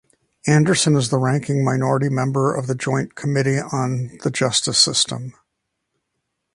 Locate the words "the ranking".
1.11-1.63